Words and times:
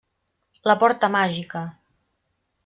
La 0.71 0.75
porta 0.83 1.09
màgica! 1.17 1.63